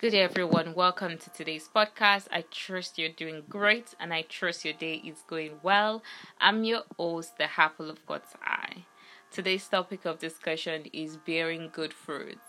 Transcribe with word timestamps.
Good 0.00 0.12
day, 0.12 0.22
everyone. 0.22 0.74
Welcome 0.74 1.18
to 1.18 1.30
today's 1.30 1.68
podcast. 1.74 2.28
I 2.30 2.44
trust 2.52 2.98
you're 3.00 3.08
doing 3.08 3.42
great 3.48 3.96
and 3.98 4.14
I 4.14 4.22
trust 4.22 4.64
your 4.64 4.74
day 4.74 5.02
is 5.04 5.24
going 5.26 5.58
well. 5.64 6.04
I'm 6.40 6.62
your 6.62 6.82
host, 6.96 7.36
the 7.36 7.48
apple 7.56 7.90
of 7.90 8.06
God's 8.06 8.32
eye. 8.40 8.84
Today's 9.32 9.66
topic 9.66 10.04
of 10.04 10.20
discussion 10.20 10.84
is 10.92 11.16
bearing 11.16 11.70
good 11.72 11.92
fruits. 11.92 12.46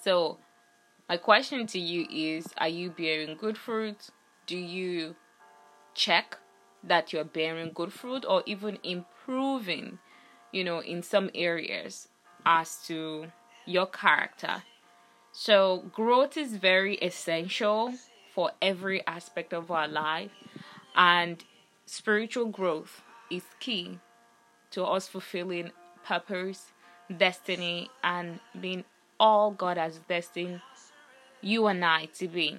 So, 0.00 0.38
my 1.08 1.16
question 1.16 1.66
to 1.66 1.78
you 1.80 2.06
is 2.08 2.46
Are 2.58 2.68
you 2.68 2.90
bearing 2.90 3.36
good 3.36 3.58
fruits? 3.58 4.12
Do 4.46 4.56
you 4.56 5.16
check 5.96 6.38
that 6.84 7.12
you're 7.12 7.24
bearing 7.24 7.72
good 7.74 7.92
fruit 7.92 8.24
or 8.24 8.44
even 8.46 8.78
improving, 8.84 9.98
you 10.52 10.62
know, 10.62 10.78
in 10.78 11.02
some 11.02 11.30
areas 11.34 12.06
as 12.46 12.76
to 12.86 13.32
your 13.66 13.86
character? 13.86 14.62
So, 15.34 15.84
growth 15.94 16.36
is 16.36 16.56
very 16.56 16.96
essential 16.96 17.94
for 18.34 18.52
every 18.60 19.04
aspect 19.06 19.54
of 19.54 19.70
our 19.70 19.88
life, 19.88 20.30
and 20.94 21.42
spiritual 21.86 22.46
growth 22.46 23.00
is 23.30 23.44
key 23.58 23.98
to 24.72 24.84
us 24.84 25.08
fulfilling 25.08 25.72
purpose, 26.04 26.72
destiny, 27.16 27.88
and 28.04 28.40
being 28.60 28.84
all 29.18 29.50
God 29.52 29.78
has 29.78 30.00
destined 30.06 30.60
you 31.40 31.66
and 31.66 31.82
I 31.82 32.06
to 32.18 32.28
be. 32.28 32.58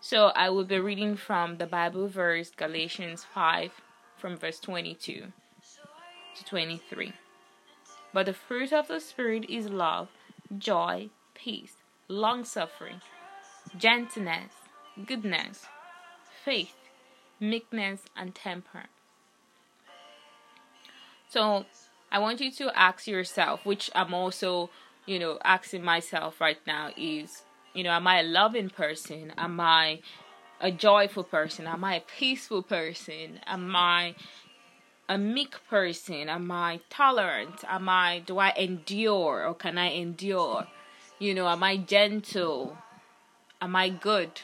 So, 0.00 0.26
I 0.36 0.50
will 0.50 0.64
be 0.64 0.78
reading 0.78 1.16
from 1.16 1.56
the 1.56 1.66
Bible 1.66 2.08
verse 2.08 2.50
Galatians 2.50 3.24
5 3.24 3.72
from 4.18 4.36
verse 4.36 4.60
22 4.60 5.32
to 6.36 6.44
23. 6.44 7.14
But 8.12 8.26
the 8.26 8.34
fruit 8.34 8.70
of 8.70 8.88
the 8.88 9.00
Spirit 9.00 9.48
is 9.48 9.70
love, 9.70 10.08
joy, 10.58 11.08
peace, 11.34 11.79
long 12.10 12.44
suffering, 12.44 13.00
gentleness, 13.78 14.52
goodness, 15.06 15.66
faith, 16.44 16.74
meekness, 17.38 18.02
and 18.16 18.34
temper. 18.34 18.86
So 21.28 21.64
I 22.10 22.18
want 22.18 22.40
you 22.40 22.50
to 22.50 22.76
ask 22.76 23.06
yourself, 23.06 23.64
which 23.64 23.90
I'm 23.94 24.12
also, 24.12 24.70
you 25.06 25.20
know, 25.20 25.38
asking 25.44 25.84
myself 25.84 26.40
right 26.40 26.58
now 26.66 26.90
is, 26.96 27.42
you 27.74 27.84
know, 27.84 27.90
am 27.90 28.08
I 28.08 28.20
a 28.20 28.24
loving 28.24 28.70
person? 28.70 29.32
Am 29.38 29.60
I 29.60 30.00
a 30.60 30.72
joyful 30.72 31.22
person? 31.22 31.68
Am 31.68 31.84
I 31.84 31.94
a 31.94 32.00
peaceful 32.00 32.64
person? 32.64 33.38
Am 33.46 33.76
I 33.76 34.16
a 35.08 35.16
meek 35.16 35.54
person? 35.68 36.28
Am 36.28 36.50
I 36.50 36.80
tolerant? 36.90 37.62
Am 37.68 37.88
I 37.88 38.18
do 38.26 38.38
I 38.38 38.52
endure 38.56 39.46
or 39.46 39.54
can 39.54 39.78
I 39.78 39.90
endure? 39.90 40.66
You 41.20 41.34
know, 41.34 41.46
am 41.48 41.62
I 41.62 41.76
gentle? 41.76 42.78
Am 43.60 43.76
I 43.76 43.90
good? 43.90 44.40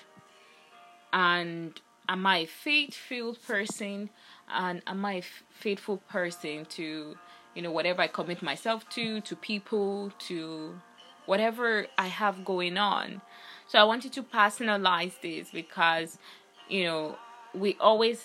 And 1.10 1.80
am 2.06 2.26
I 2.26 2.40
a 2.40 2.46
faith-filled 2.46 3.42
person? 3.42 4.10
And 4.52 4.82
am 4.86 5.02
I 5.06 5.14
a 5.14 5.22
faithful 5.48 5.96
person 5.96 6.66
to, 6.66 7.16
you 7.54 7.62
know, 7.62 7.70
whatever 7.70 8.02
I 8.02 8.08
commit 8.08 8.42
myself 8.42 8.86
to, 8.90 9.22
to 9.22 9.34
people, 9.34 10.12
to 10.28 10.78
whatever 11.24 11.86
I 11.96 12.08
have 12.08 12.44
going 12.44 12.76
on? 12.76 13.22
So 13.68 13.78
I 13.78 13.84
wanted 13.84 14.12
to 14.12 14.22
personalize 14.22 15.18
this 15.22 15.48
because, 15.50 16.18
you 16.68 16.84
know, 16.84 17.16
we 17.54 17.78
always 17.80 18.22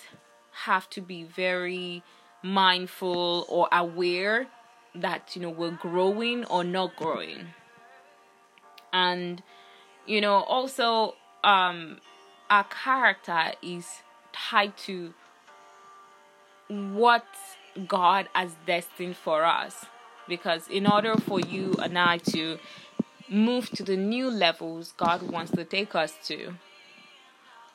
have 0.66 0.90
to 0.90 1.00
be 1.00 1.24
very 1.24 2.02
mindful 2.42 3.46
or 3.48 3.66
aware 3.72 4.46
that, 4.94 5.34
you 5.34 5.40
know, 5.40 5.48
we're 5.48 5.70
growing 5.70 6.44
or 6.44 6.64
not 6.64 6.96
growing 6.96 7.46
and 8.92 9.42
you 10.06 10.20
know 10.20 10.42
also 10.42 11.14
um 11.44 11.98
our 12.50 12.64
character 12.64 13.52
is 13.62 13.86
tied 14.32 14.76
to 14.76 15.14
what 16.68 17.24
God 17.86 18.28
has 18.34 18.54
destined 18.66 19.16
for 19.16 19.44
us. 19.44 19.86
Because 20.28 20.68
in 20.68 20.86
order 20.86 21.16
for 21.16 21.40
you 21.40 21.74
and 21.82 21.98
I 21.98 22.18
to 22.18 22.58
move 23.28 23.70
to 23.70 23.82
the 23.82 23.96
new 23.96 24.30
levels 24.30 24.92
God 24.96 25.22
wants 25.22 25.52
to 25.52 25.64
take 25.64 25.94
us 25.94 26.14
to 26.24 26.54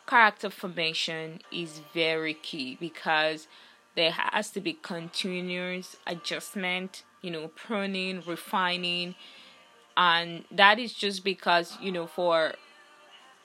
character 0.08 0.50
formation 0.50 1.42
is 1.52 1.82
very 1.94 2.34
key 2.34 2.78
because 2.80 3.48
there 3.96 4.12
has 4.12 4.50
to 4.52 4.62
be 4.62 4.74
continuous 4.74 5.98
adjustment, 6.06 7.04
you 7.22 7.30
know, 7.32 7.50
pruning, 7.50 8.24
refining, 8.26 9.16
and 9.98 10.46
that 10.52 10.80
is 10.80 10.94
just 10.94 11.24
because 11.24 11.78
you 11.82 11.92
know 11.92 12.08
for 12.08 12.54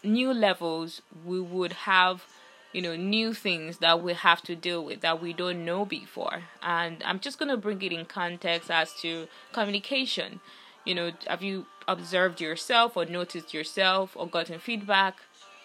new 0.04 0.32
levels 0.32 1.02
we 1.24 1.40
would 1.40 1.72
have 1.72 2.26
you 2.72 2.82
know 2.82 2.94
new 2.96 3.32
things 3.34 3.78
that 3.78 4.02
we 4.02 4.12
have 4.12 4.42
to 4.42 4.54
deal 4.54 4.84
with 4.84 5.00
that 5.00 5.20
we 5.20 5.32
don't 5.32 5.64
know 5.64 5.84
before. 5.84 6.44
And 6.62 7.02
i'm 7.04 7.20
just 7.20 7.38
going 7.38 7.48
to 7.50 7.56
bring 7.56 7.82
it 7.82 7.92
in 7.92 8.04
context 8.04 8.70
as 8.70 8.92
to 9.00 9.28
communication. 9.52 10.40
You 10.84 10.94
know 10.94 11.12
have 11.26 11.42
you 11.42 11.66
observed 11.88 12.40
yourself 12.40 12.96
or 12.96 13.04
noticed 13.06 13.54
yourself 13.54 14.16
or 14.16 14.26
gotten 14.28 14.58
feedback 14.58 15.16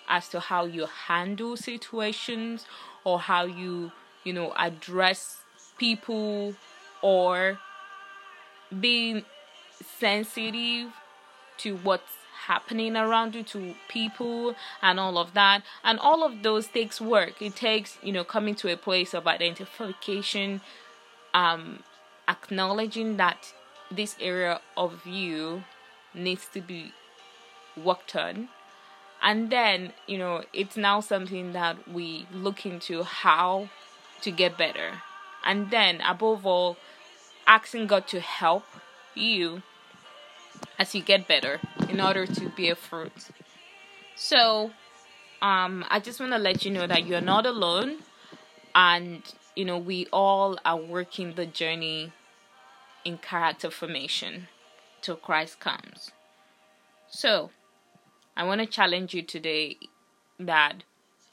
as 0.08 0.30
to 0.30 0.40
how 0.40 0.66
you 0.66 0.86
handle 0.86 1.58
situations 1.58 2.66
or 3.04 3.20
how 3.20 3.46
you 3.46 3.92
you 4.24 4.34
know 4.34 4.54
address 4.58 5.40
people 5.78 6.56
or 7.02 7.60
being 8.80 9.24
sensitive 10.00 10.92
to 11.58 11.76
what's 11.78 12.18
happening 12.48 12.96
around 12.96 13.36
you 13.36 13.44
to 13.44 13.76
people 13.90 14.56
and 14.82 15.00
all 15.00 15.18
of 15.18 15.34
that. 15.34 15.64
And 15.84 16.00
all 16.00 16.24
of 16.24 16.44
those 16.44 16.68
takes 16.68 17.02
work. 17.02 17.42
It 17.42 17.56
takes 17.56 17.98
you 18.02 18.12
know 18.12 18.24
coming 18.24 18.56
to 18.56 18.72
a 18.72 18.78
place 18.78 19.14
of 19.14 19.28
identification 19.28 20.62
um 21.34 21.84
acknowledging 22.28 23.18
that 23.18 23.54
this 23.92 24.16
area 24.20 24.60
of 24.76 25.06
you 25.06 25.64
needs 26.14 26.48
to 26.54 26.62
be 26.62 26.94
worked 27.76 28.16
on. 28.16 28.50
And 29.22 29.50
then 29.50 29.94
you 30.08 30.18
know 30.18 30.44
it's 30.54 30.78
now 30.78 31.00
something 31.02 31.54
that 31.54 31.88
we 31.88 32.28
look 32.34 32.66
into 32.66 33.04
how 33.04 33.70
to 34.22 34.32
get 34.32 34.58
better. 34.58 35.02
And 35.44 35.72
then 35.72 36.02
above 36.02 36.46
all 36.46 36.78
asking 37.46 37.88
god 37.88 38.08
to 38.08 38.20
help 38.20 38.66
you 39.16 39.64
as 40.80 40.94
you 40.94 41.02
get 41.02 41.28
better 41.28 41.60
in 41.90 42.00
order 42.00 42.26
to 42.26 42.50
bear 42.50 42.76
fruit. 42.76 43.30
So, 44.16 44.72
um, 45.42 45.86
I 45.90 46.00
just 46.00 46.20
want 46.20 46.32
to 46.32 46.38
let 46.38 46.66
you 46.66 46.72
know 46.72 46.88
that 46.88 47.06
you're 47.06 47.22
not 47.22 47.46
alone, 47.46 47.98
and 48.74 49.22
you 49.56 49.66
know, 49.66 49.78
we 49.78 50.08
all 50.12 50.58
are 50.66 50.78
working 50.78 51.34
the 51.34 51.46
journey 51.46 52.12
in 53.06 53.18
character 53.18 53.70
formation 53.70 54.48
till 55.02 55.16
Christ 55.16 55.60
comes. 55.60 56.12
So, 57.10 57.52
I 58.36 58.44
want 58.44 58.62
to 58.62 58.68
challenge 58.68 59.14
you 59.14 59.22
today 59.22 59.78
that 60.40 60.84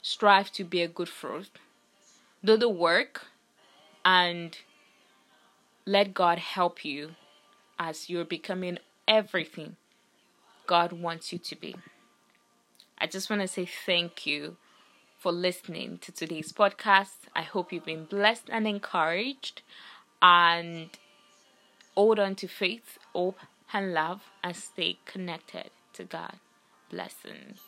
strive 0.01 0.51
to 0.53 0.63
bear 0.63 0.87
good 0.87 1.09
fruit, 1.09 1.49
do 2.43 2.57
the 2.57 2.69
work, 2.69 3.27
and 4.03 4.57
let 5.85 6.13
God 6.13 6.39
help 6.39 6.85
you 6.85 7.15
as 7.77 8.09
you're 8.09 8.25
becoming 8.25 8.79
everything 9.07 9.75
God 10.67 10.91
wants 10.91 11.31
you 11.31 11.39
to 11.39 11.55
be. 11.55 11.75
I 12.97 13.07
just 13.07 13.29
want 13.29 13.41
to 13.41 13.47
say 13.47 13.65
thank 13.65 14.25
you 14.25 14.57
for 15.17 15.31
listening 15.31 15.97
to 15.99 16.11
today's 16.11 16.51
podcast. 16.53 17.27
I 17.35 17.41
hope 17.41 17.73
you've 17.73 17.85
been 17.85 18.05
blessed 18.05 18.49
and 18.51 18.67
encouraged. 18.67 19.61
And 20.21 20.89
hold 21.95 22.19
on 22.19 22.35
to 22.35 22.47
faith, 22.47 22.97
hope, 23.13 23.39
and 23.73 23.93
love 23.93 24.21
and 24.43 24.55
stay 24.55 24.97
connected 25.05 25.71
to 25.93 26.03
God. 26.03 26.37
Blessings. 26.89 27.59